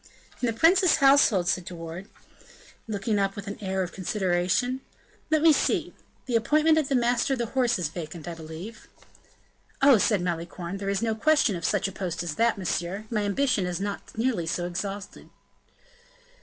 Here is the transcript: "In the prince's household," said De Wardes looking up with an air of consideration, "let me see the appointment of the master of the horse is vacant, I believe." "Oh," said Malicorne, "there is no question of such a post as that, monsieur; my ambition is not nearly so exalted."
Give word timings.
"In 0.41 0.47
the 0.47 0.53
prince's 0.59 0.95
household," 0.95 1.47
said 1.47 1.65
De 1.65 1.75
Wardes 1.75 2.09
looking 2.87 3.19
up 3.19 3.35
with 3.35 3.45
an 3.45 3.59
air 3.61 3.83
of 3.83 3.91
consideration, 3.91 4.81
"let 5.29 5.43
me 5.43 5.53
see 5.53 5.93
the 6.25 6.35
appointment 6.35 6.79
of 6.79 6.89
the 6.89 6.95
master 6.95 7.33
of 7.33 7.37
the 7.37 7.45
horse 7.53 7.77
is 7.77 7.87
vacant, 7.89 8.27
I 8.27 8.33
believe." 8.33 8.87
"Oh," 9.79 9.99
said 9.99 10.21
Malicorne, 10.23 10.77
"there 10.77 10.89
is 10.89 11.03
no 11.03 11.13
question 11.13 11.55
of 11.55 11.63
such 11.65 11.87
a 11.87 11.91
post 11.91 12.23
as 12.23 12.33
that, 12.33 12.57
monsieur; 12.57 13.05
my 13.11 13.21
ambition 13.21 13.67
is 13.67 13.79
not 13.79 14.17
nearly 14.17 14.47
so 14.47 14.65
exalted." 14.65 15.29